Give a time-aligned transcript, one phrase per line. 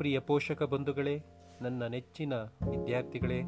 [0.00, 1.22] ಪ್ರಿಯ ಪೋಷಕ ಬಂಧುಗಳೇ,
[1.60, 3.40] ನನ್ನ ನೆಚ್ಚಿನ ವಿದ್ಯಾರ್ಥಿಗಳೇ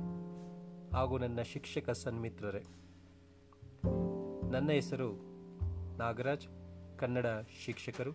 [0.92, 2.62] ಹಾಗೂ ನನ್ನ ಶಿಕ್ಷಕ ಸನ್ಮಿತ್ರರೇ.
[4.50, 5.12] ನನ್ನ ಹೆಸರು
[5.98, 6.46] ನಾಗರಾಜ್,
[6.98, 7.26] ಕನ್ನಡ
[7.64, 8.10] ಶಿಕ್ಷಕರು,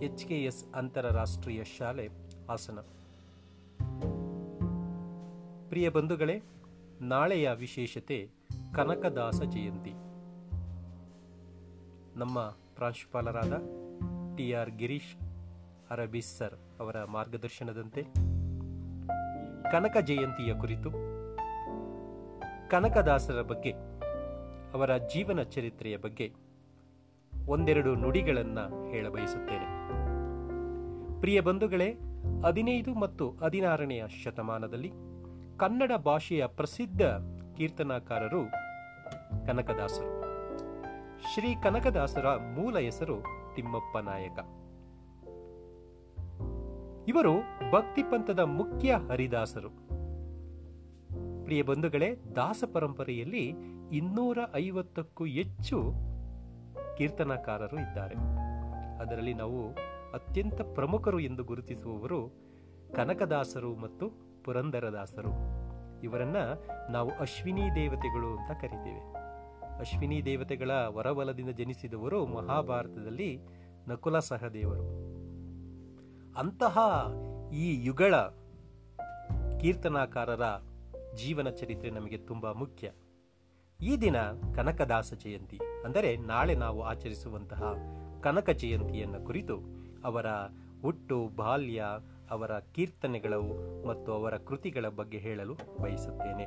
[0.00, 2.08] ಎಚ್ ಕೆ ಎಸ್ ಅಂತಾರಾಷ್ಟ್ರೀಯ ಶಾಲೆ
[2.48, 2.78] ಹಾಸನ.
[5.68, 6.42] ಪ್ರಿಯ ಬಂಧುಗಳೇ,
[7.00, 8.30] ನಾಳೆಯ ವಿಶೇಷತೆ
[8.74, 9.92] ಕನಕದಾಸ ಜಯಂತಿ.
[12.18, 12.40] ನಮ್ಮ
[12.74, 13.62] ಪ್ರಾಂಶುಪಾಲರಾದ
[14.36, 15.16] ಟಿ ಆರ್ ಗಿರೀಶ್
[15.90, 16.69] ಅರಬೀಸ್ ಸರ್.
[16.80, 18.02] ಅವರ ಮಾರ್ಗದರ್ಶನದಂತೆ
[19.70, 20.90] ಕನಕ ಜಯಂತಿಯ ಕುರಿತು
[22.68, 23.72] ಕನಕದಾಸರ ಬಗ್ಗೆ,
[24.72, 26.32] ಅವರ ಜೀವನ ಚರಿತ್ರೆಯ ಬಗ್ಗೆ
[27.48, 29.68] ಒಂದೆರಡು ನುಡಿಗಳನ್ನು ಹೇಳಬಯಸುತ್ತೇನೆ
[31.20, 31.88] ಪ್ರಿಯ ಬಂಧುಗಳೇ,
[32.46, 34.90] ಹದಿನೈದು ಮತ್ತು ಹದಿನಾರನೆಯ ಶತಮಾನದಲ್ಲಿ
[35.58, 37.02] ಕನ್ನಡ ಭಾಷೆಯ ಪ್ರಸಿದ್ಧ
[37.56, 38.42] ಕೀರ್ತನಾಕಾರರು
[39.46, 40.10] ಕನಕದಾಸರು.
[41.34, 43.16] ಶ್ರೀ ಕನಕದಾಸರ ಮೂಲ ಹೆಸರು
[43.54, 44.38] ತಿಮ್ಮಪ್ಪ ನಾಯಕ.
[47.10, 47.36] ಇವರು
[47.72, 49.68] ಭಕ್ತಿ ಪಂಥದ ಮುಖ್ಯ ಹರಿದಾಸರು.
[51.44, 53.54] ಪ್ರಿಯ ಬಂಧುಗಳೇ, ದಾಸ ಪರಂಪರೆಯಲ್ಲಿ
[53.92, 55.92] ಇನ್ನೂರ ಐವತ್ತಕ್ಕೂ ಹೆಚ್ಚು
[56.96, 58.14] ಕೀರ್ತನಕಾರರು ಇದ್ದಾರೆ.
[59.00, 59.68] ಅದರಲ್ಲಿ ನಾವು
[60.14, 62.32] ಅತ್ಯಂತ ಪ್ರಮುಖರು ಎಂದು ಗುರುತಿಸುವವರು
[62.94, 64.10] ಕನಕದಾಸರು ಮತ್ತು
[64.44, 65.30] ಪುರಂದರದಾಸರು.
[66.02, 66.36] ಇವರನ್ನ
[66.90, 69.12] ನಾವು ಅಶ್ವಿನಿ ದೇವತೆಗಳು ಅಂತ ಕರಿತೇವೆ.
[69.80, 73.38] ಅಶ್ವಿನಿ ದೇವತೆಗಳ ವರಬಲದಿಂದ ಜನಿಸಿದವರು ಮಹಾಭಾರತದಲ್ಲಿ
[73.88, 75.19] ನಕುಲ ಸಹದೇವರು.
[76.36, 76.78] ಅಂತಹ
[77.52, 78.14] ಈ ಯುಗಳ
[79.60, 80.42] ಕೀರ್ತನಾಕಾರರ
[81.16, 82.90] ಜೀವನ ಚರಿತ್ರೆ ನಮಗೆ ತುಂಬ ಮುಖ್ಯ.
[83.80, 84.16] ಈ ದಿನ
[84.54, 87.74] ಕನಕದಾಸ ಜಯಂತಿ, ಅಂದರೆ ನಾಳೆ ನಾವು ಆಚರಿಸುವಂತಹ
[88.22, 89.56] ಕನಕ ಜಯಂತಿಯನ್ನು ಕುರಿತು
[90.04, 90.26] ಅವರ
[90.82, 91.84] ಹುಟ್ಟು ಬಾಲ್ಯ,
[92.30, 93.40] ಅವರ ಕೀರ್ತನೆಗಳು
[93.86, 96.46] ಮತ್ತು ಅವರ ಕೃತಿಗಳ ಬಗ್ಗೆ ಹೇಳಲು ಬಯಸುತ್ತೇನೆ.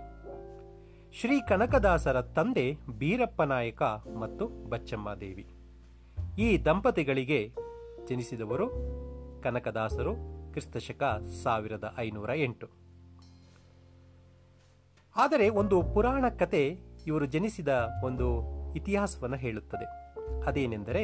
[1.13, 3.81] ಶ್ರೀ ಕನಕದಾಸರ ತಂದೆ ಬೀರಪ್ಪ ನಾಯಕ
[4.19, 5.45] ಮತ್ತು ಬಚ್ಚಮ್ಮ ದೇವಿ.
[6.37, 7.51] ಈ ದಂಪತಿಗಳಿಗೆ
[8.05, 8.93] ಜನಿಸಿದವರು
[9.43, 10.13] ಕನಕದಾಸರು
[10.51, 11.03] ಕ್ರಿಸ್ತಶಕ
[11.43, 12.67] ಸಾವಿರದ ಐನೂರ ಎಂಟು.
[15.15, 16.77] ಆದರೆ ಒಂದು ಪುರಾಣ ಕತೆ
[17.07, 18.27] ಇವರು ಜನಿಸಿದ ಒಂದು
[18.75, 19.85] ಇತಿಹಾಸವನ್ನು ಹೇಳುತ್ತದೆ.
[20.47, 21.03] ಅದೇನೆಂದರೆ,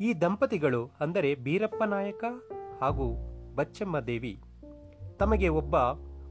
[0.00, 2.24] ಈ ದಂಪತಿಗಳು ಅಂದರೆ ಬೀರಪ್ಪ ನಾಯಕ
[2.80, 3.14] ಹಾಗೂ
[3.54, 4.42] ಬಚ್ಚಮ್ಮ ದೇವಿ
[5.18, 5.76] ತಮಗೆ ಒಬ್ಬ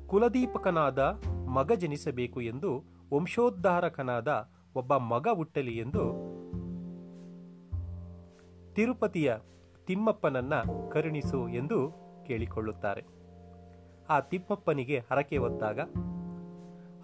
[0.07, 0.99] ಕುಲದೀಪಕನಾದ
[1.47, 2.83] ಮಗ ಜನಿಸಬೇಕು ಎಂದು
[3.13, 6.35] ವಂಶೋದ್ಧಾರಕನಾದ ಒಬ್ಬ ಮಗ ಹುಟ್ಟಲಿ ಎಂದು
[8.73, 9.35] ತಿರುಪತಿಯ
[9.85, 10.53] ತಿಮ್ಮಪ್ಪನನ್ನ
[10.91, 11.91] ಕರುಣಿಸು ಎಂದು
[12.27, 13.03] ಕೇಳಿಕೊಳ್ಳುತ್ತಾರೆ.
[14.09, 15.79] ಆ ತಿಮ್ಮಪ್ಪನಿಗೆ ಹರಕೆ ಹೊತ್ತಾಗ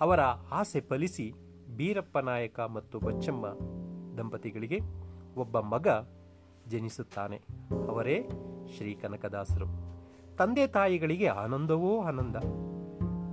[0.02, 0.20] ಅವರ
[0.52, 1.34] ಆಸೆ ಫಲಿಸಿ
[1.78, 3.48] ಬೀರಪ್ಪ ನಾಯಕ ಮತ್ತು ಬಚ್ಚಮ್ಮ
[4.18, 4.80] ದಂಪತಿಗಳಿಗೆ
[5.38, 5.88] ಒಬ್ಬ ಮಗ
[6.68, 7.42] ಜನಿಸುತ್ತಾನೆ.
[7.90, 8.30] ಅವರೇ
[8.78, 9.66] ಶ್ರೀ ಕನಕದಾಸರು.
[10.38, 12.36] ತಂದೆ ತಾಯಿಗಳಿಗೆ ಆನಂದವೋ ಆನಂದ.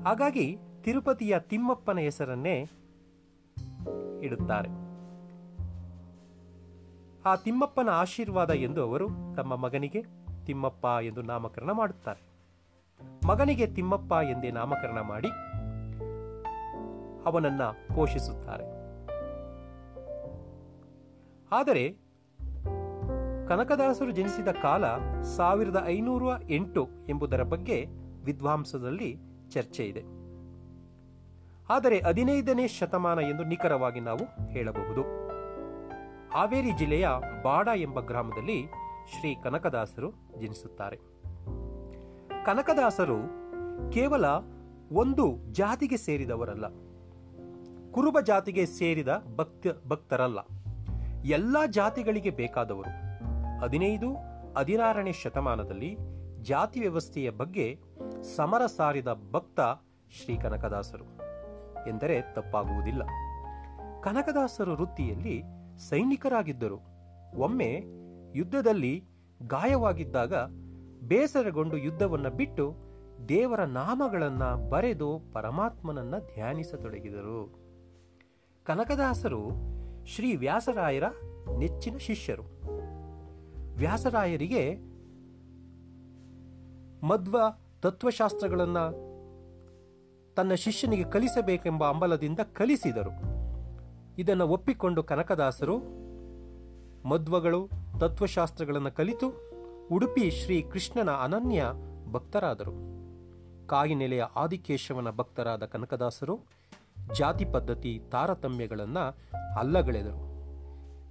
[0.07, 2.69] ಹಾಗಾಗಿ ತಿರುಪತಿಯ ತಿಮ್ಮಪ್ಪನ ಹೆಸರನ್ನೇ
[4.23, 4.69] ಇಡುತ್ತಾರೆ.
[7.25, 10.05] ಆ ತಿಮ್ಮಪ್ಪನ ಆಶೀರ್ವಾದ ಎಂದು ಅವರು ತಮ್ಮ ಮಗನಿಗೆ
[10.45, 12.29] ತಿಮ್ಮಪ್ಪ ಎಂದು ನಾಮಕರಣ ಮಾಡುತ್ತಾರೆ.
[13.27, 15.29] ಮಗನಿಗೆ ತಿಮ್ಮಪ್ಪ ಎಂದೇ ನಾಮಕರಣ ಮಾಡಿ
[17.27, 18.65] ಅವನನ್ನ ಪೋಷಿಸುತ್ತಾರೆ.
[21.53, 21.91] ಆದರೆ
[23.49, 24.85] ಕನಕದಾಸರು ಜನಿಸಿದ ಕಾಲ
[25.23, 27.87] ಸಾವಿರದ ಐನೂರ ಎಂಟು ಎಂಬುದರ ಬಗ್ಗೆ
[28.25, 29.19] ವಿದ್ವಾಂಸದಲ್ಲಿ
[29.51, 30.03] ಚರ್ಚೆ ಇದೆ.
[31.71, 35.18] ಆದರೆ ಹದಿನೈದನೇ ಶತಮಾನ ಎಂದು ನಿಖರವಾಗಿ ನಾವು ಹೇಳಬಹುದು.
[36.35, 37.09] ಹಾವೇರಿ ಜಿಲ್ಲೆಯ
[37.43, 38.67] ಬಾಡ ಎಂಬ ಗ್ರಾಮದಲ್ಲಿ
[39.11, 40.97] ಶ್ರೀ ಕನಕದಾಸರು ಜನಿಸುತ್ತಾರೆ.
[42.45, 43.17] ಕನಕದಾಸರು
[43.91, 44.25] ಕೇವಲ
[44.93, 46.69] ಒಂದು ಜಾತಿಗೆ ಸೇರಿದವರಲ್ಲ.
[47.91, 50.39] ಕುರುಬ ಜಾತಿಗೆ ಸೇರಿದ ಭಕ್ತ, ಭಕ್ತರಲ್ಲ.
[51.25, 52.91] ಎಲ್ಲ ಜಾತಿಗಳಿಗೆ ಬೇಕಾದವರು.
[53.61, 54.17] ಹದಿನೈದು,
[54.55, 55.97] ಹದಿನಾರನೇ ಶತಮಾನದಲ್ಲಿ
[56.43, 57.81] ಜಾತಿ ವ್ಯವಸ್ಥೆಯ ಬಗ್ಗೆ
[58.37, 59.61] ಸಮರ ಸಾರಿದ ಭಕ್ತ
[60.11, 61.05] ಶ್ರೀ ಕನಕದಾಸರು.
[61.89, 63.03] ಎಂದರೆ ತಪ್ಪಾಗುವುದಿಲ್ಲ.
[64.01, 66.79] ಕನಕದಾಸರು ವೃತ್ತಿಯಲ್ಲಿ ಸೈನಿಕರಾಗಿದ್ದರು.
[67.37, 67.83] ಒಮ್ಮೆ
[68.35, 69.05] ಯುದ್ಧದಲ್ಲಿ
[69.47, 70.35] ಗಾಯವಾಗಿದ್ದಾಗ
[71.01, 72.75] ಬೇಸರಗೊಂಡು ಯುದ್ಧವನ್ನು ಬಿಟ್ಟು
[73.29, 77.59] ದೇವರ ನಾಮಗಳನ್ನು ಬರೆದು ಪರಮಾತ್ಮನನ್ನ ಧ್ಯಾನಿಸತೊಡಗಿದರು.
[78.65, 79.49] ಕನಕದಾಸರು
[80.07, 81.05] ಶ್ರೀ ವ್ಯಾಸರಾಯರ
[81.59, 82.43] ನೆಚ್ಚಿನ ಶಿಷ್ಯರು.
[83.77, 84.75] ವ್ಯಾಸರಾಯರಿಗೆ
[87.07, 87.39] ಮಧ್ವ
[87.83, 89.09] ತತ್ವಶಾಸ್ತ್ರಗಳನ್ನು
[90.35, 93.38] ತನ್ನ ಶಿಷ್ಯನಿಗೆ ಕಲಿಸಬೇಕೆಂಬ ಅಂಬಲದಿಂದ ಕಲಿಸಿದರು.
[94.19, 95.79] ಇದನ್ನು ಒಪ್ಪಿಕೊಂಡು ಕನಕದಾಸರು
[97.09, 97.71] ಮಧ್ವಗಳು,
[98.01, 99.51] ತತ್ವಶಾಸ್ತ್ರಗಳನ್ನು ಕಲಿತು
[99.93, 101.65] ಉಡುಪಿ ಶ್ರೀ ಕೃಷ್ಣನ ಅನನ್ಯ
[102.13, 102.73] ಭಕ್ತರಾದರು.
[103.67, 106.41] ಕಾಯಿನೆಲೆಯ ಆದಿಕೇಶವನ ಭಕ್ತರಾದ ಕನಕದಾಸರು
[107.15, 109.17] ಜಾತಿ ಪದ್ಧತಿ, ತಾರತಮ್ಯಗಳನ್ನು
[109.59, 110.29] ಅಲ್ಲಗಳೆದರು.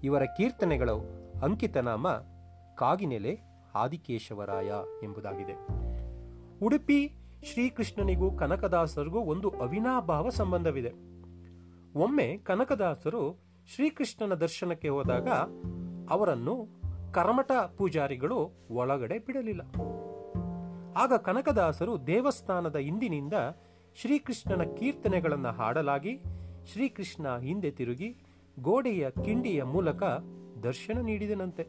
[0.04, 0.96] ಇವರ ಕೀರ್ತನೆಗಳು
[1.44, 2.08] ಅಂಕಿತನಾಮ
[2.76, 3.40] ಕಾಗಿನೆಲೆ
[3.76, 4.72] ಆದಿಕೇಶವರಾಯ
[5.04, 5.68] ಎಂಬುದಾಗಿದೆ.
[6.66, 7.14] ಉಡುಪಿ
[7.44, 11.07] ಶ್ರೀಕೃಷ್ಣನಿಗೂ ಕನಕದಾಸರಿಗೂ ಒಂದು ಅವಿನಾಭಾವ ಸಂಬಂಧವಿದೆ.
[11.98, 13.40] ಒಮ್ಮೆ ಕನಕದಾಸರು
[13.76, 15.30] ಶ್ರೀಕೃಷ್ಣನ ದರ್ಶನಕ್ಕೆ ಹೋದಾಗ
[16.10, 16.68] ಅವರನ್ನು
[17.14, 19.62] ಕರಮಠ ಪೂಜಾರಿಗಳು ಒಳಗಡೆ ಬಿಡಲಿಲ್ಲ.
[20.98, 23.34] ಆಗ ಕನಕದಾಸರು ದೇವಸ್ಥಾನದ ಹಿಂದಿನಿಂದ
[23.96, 26.20] ಶ್ರೀಕೃಷ್ಣನ ಕೀರ್ತನೆಗಳನ್ನು ಹಾಡಲಾಗಿ
[26.72, 28.18] ಶ್ರೀಕೃಷ್ಣ ಹಿಂದೆ ತಿರುಗಿ
[28.62, 30.04] ಗೋಡೆಯ ಕಿಂಡಿಯ ಮೂಲಕ
[30.64, 31.68] ದರ್ಶನ ನೀಡಿದನಂತೆ.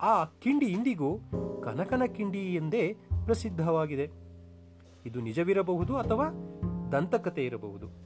[0.00, 1.18] ಆ ಕಿಂಡಿ ಇಂದಿಗೂ
[1.64, 4.04] ಕನಕನ ಕಿಂಡಿ ಎಂದೇ ಪ್ರಸಿದ್ಧವಾಗಿದೆ.
[5.06, 6.26] ಇದು ನಿಜವಿರಬಹುದು ಅಥವಾ
[6.92, 8.03] ದಂತಕತೆ ಇರಬಹುದು?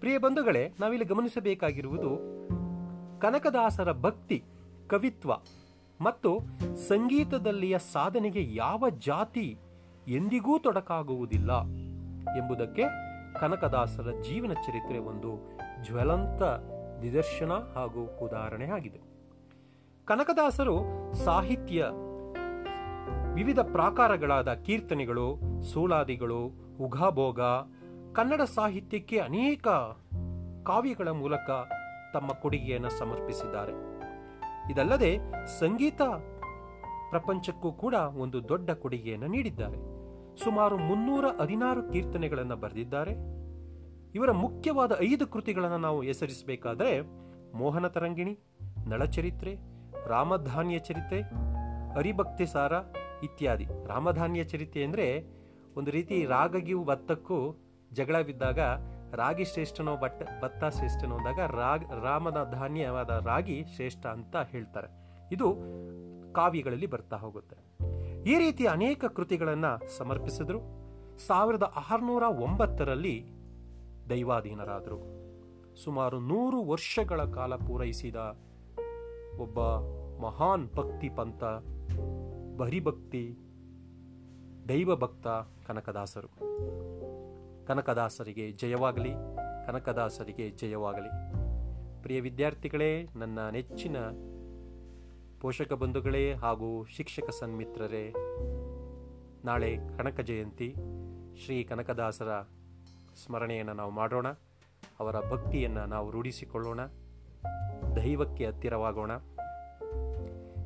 [0.00, 2.10] ಪ್ರಿಯ ಬಂಧುಗಳೇ, ನಾವಿಲ್ಲಿ ಗಮನಿಸಬೇಕಾಗಿರುವುದು
[3.20, 4.38] ಕನಕದಾಸರ ಭಕ್ತಿ,
[4.88, 5.32] ಕವಿತ್ವ
[6.00, 6.30] ಮತ್ತು
[6.88, 9.58] ಸಂಗೀತದಲ್ಲಿಯ ಸಾಧನೆಗೆ ಯಾವ ಜಾತಿ
[10.08, 11.52] ಎಂದಿಗೂ ತೊಡಕಾಗುವುದಿಲ್ಲ
[12.38, 12.84] ಎಂಬುದಕ್ಕೆ
[13.40, 15.30] ಕನಕದಾಸರ ಜೀವನ ಚರಿತ್ರೆ ಒಂದು
[15.82, 16.42] ಜ್ವಲಂತ
[17.02, 19.00] ನಿದರ್ಶನ ಹಾಗೂ ಉದಾಹರಣೆ ಆಗಿದೆ
[20.06, 20.76] ಕನಕದಾಸರು
[21.24, 21.82] ಸಾಹಿತ್ಯ
[23.34, 25.26] ವಿವಿಧ ಪ್ರಾಕಾರಗಳಾದ ಕೀರ್ತನೆಗಳು,
[25.62, 26.40] ಸೋಲಾದಿಗಳು,
[26.84, 27.40] ಉಘಾಭೋಗ
[28.16, 29.68] ಕನ್ನಡ ಸಾಹಿತ್ಯಕ್ಕೆ ಅನೇಕ
[30.66, 31.50] ಕಾವ್ಯಗಳ ಮೂಲಕ
[32.12, 33.72] ತಮ್ಮ ಕೊಡುಗೆಯನ್ನು ಸಮರ್ಪಿಸಿದ್ದಾರೆ.
[34.72, 35.18] ಇದಲ್ಲದೆ
[35.58, 36.02] ಸಂಗೀತ
[37.10, 39.78] ಪ್ರಪಂಚಕ್ಕೂ ಕೂಡ ಒಂದು ದೊಡ್ಡ ಕೊಡುಗೆಯನ್ನು ನೀಡಿದ್ದಾರೆ.
[40.44, 43.14] ಸುಮಾರು ಮುನ್ನೂರ ಹದಿನಾರು ಕೀರ್ತನೆಗಳನ್ನು ಬರೆದಿದ್ದಾರೆ.
[44.14, 47.00] ಇವರ ಮುಖ್ಯವಾದ ಐದು ಕೃತಿಗಳನ್ನು ನಾವು ಹೆಸರಿಸಬೇಕಾದರೆ
[47.54, 48.38] ಮೋಹನ ತರಂಗಿಣಿ,
[48.86, 49.54] ನಳಚರಿತ್ರೆ,
[50.06, 51.20] ರಾಮಧಾನ್ಯ ಚರಿತ್ರೆ
[51.94, 52.72] ಹರಿಭಕ್ತಿ ಸಾರ
[53.22, 53.64] ಇತ್ಯಾದಿ.
[53.64, 55.20] ರಾಮಧಾನ್ಯ ಚರಿತ್ರೆ ಅಂದರೆ
[55.76, 57.56] ಒಂದು ರೀತಿ ರಾಗಗಿವು ಭತ್ತಕ್ಕೂ
[57.92, 58.58] ಜಗಳ ಬಿದ್ದಾಗ
[59.14, 64.88] ರಾಗಿ ಶ್ರೇಷ್ಠನೋ ಬಟ್ ಭತ್ತ ಶ್ರೇಷ್ಠನೋ ಅಂದಾಗ ರಾಗ ರಾಮದ ಧಾನ್ಯವಾದ ರಾಗಿ ಶ್ರೇಷ್ಠ ಅಂತ ಹೇಳ್ತಾರೆ.
[65.32, 65.56] ಇದು
[66.32, 67.56] ಕಾವ್ಯಗಳಲ್ಲಿ ಬರ್ತಾ ಹೋಗುತ್ತೆ.
[68.22, 70.60] ಈ ರೀತಿ ಅನೇಕ ಕೃತಿಗಳನ್ನು ಸಮರ್ಪಿಸಿದರು.
[71.26, 73.26] ಸಾವಿರದ ಆರುನೂರ ಒಂಬತ್ತರಲ್ಲಿ
[74.10, 75.20] ದೈವಾಧೀನರಾದರು.
[75.76, 78.16] ಸುಮಾರು ನೂರು ವರ್ಷಗಳ ಕಾಲ ಪೂರೈಸಿದ
[79.38, 79.60] ಒಬ್ಬ
[80.22, 81.44] ಮಹಾನ್ ಭಕ್ತಿ ಪಂಥ
[82.58, 83.38] ಬರಿಭಕ್ತಿ
[84.68, 85.26] ದೈವಭಕ್ತ
[85.66, 86.50] ಕನಕದಾಸರು.
[87.70, 89.10] ಕನಕದಾಸರಿಗೆ ಜಯವಾಗಲಿ
[89.66, 91.08] ಕನಕದಾಸರಿಗೆ ಜಯವಾಗಲಿ.
[92.02, 93.96] ಪ್ರಿಯ ವಿದ್ಯಾರ್ಥಿಗಳೇ, ನನ್ನ ನೆಚ್ಚಿನ
[95.40, 98.14] ಪೋಷಕ ಬಂಧುಗಳೇ ಹಾಗೂ ಶಿಕ್ಷಕ ಸನ್ಮಿತ್ರರೇ,
[99.44, 100.74] ನಾಳೆ ಕನಕ ಜಯಂತಿ.
[101.44, 102.40] ಶ್ರೀ ಕನಕದಾಸರ
[103.24, 104.28] ಸ್ಮರಣೆಯನ್ನು ನಾವು ಮಾಡೋಣ,
[105.00, 106.80] ಅವರ ಭಕ್ತಿಯನ್ನು ನಾವು ರೂಢಿಸಿಕೊಳ್ಳೋಣ,
[107.96, 109.10] ದೈವಕ್ಕೆ ಹತ್ತಿರವಾಗೋಣ.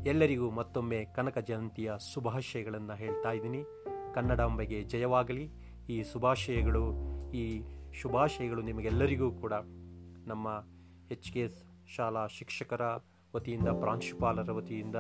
[0.06, 3.64] ಎಲ್ಲರಿಗೂ ಮತ್ತೊಮ್ಮೆ ಕನಕ ಜಯಂತಿಯ ಶುಭಾಶಯಗಳನ್ನು ಹೇಳ್ತಾ ಇದ್ದೀನಿ.
[4.14, 5.63] ಕನ್ನಡಾಂಬೆಗೆ ಜಯವಾಗಲಿ.
[5.88, 6.92] ಈ ಶುಭಾಶಯಗಳು
[7.32, 9.52] ಈ ಶುಭಾಶಯಗಳು ನಿಮಗೆಲ್ಲರಿಗೂ ಕೂಡ
[10.26, 10.64] ನಮ್ಮ
[11.10, 11.64] ಎಚ್ ಕೆ ಎಸ್
[11.96, 12.80] ಶಾಲಾ ಶಿಕ್ಷಕರ
[13.36, 14.96] ವತಿಯಿಂದ, ಪ್ರಾಂಶುಪಾಲರ ವತಿಯಿಂದ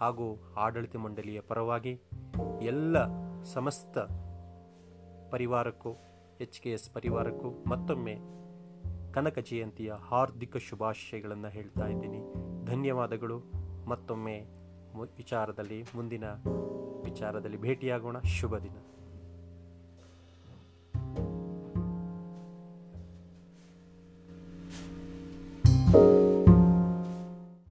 [0.00, 2.00] ಹಾಗೂ ಆಡಳಿತ ಮಂಡಳಿಯ ಪರವಾಗಿ
[2.62, 2.96] ಎಲ್ಲ
[3.42, 3.98] ಸಮಸ್ತ
[5.30, 5.96] ಪರಿವಾರಕ್ಕೂ,
[6.40, 8.18] ಎಚ್ ಕೆ ಎಸ್ ಪರಿವಾರಕ್ಕೂ ಮತ್ತೊಮ್ಮೆ
[9.12, 12.20] ಕನಕ ಜಯಂತಿಯ ಹಾರ್ದಿಕ ಶುಭಾಶಯಗಳನ್ನು ಹೇಳ್ತಾ ಇದ್ದೀನಿ.
[12.66, 13.42] ಧನ್ಯವಾದಗಳು.
[13.88, 14.46] ಮತ್ತೊಮ್ಮೆ
[15.16, 16.24] ವಿಚಾರದಲ್ಲಿ, ಮುಂದಿನ
[17.04, 18.20] ವಿಚಾರದಲ್ಲಿ ಭೇಟಿಯಾಗೋಣ.
[18.20, 18.97] ಶುಭ ದಿನ.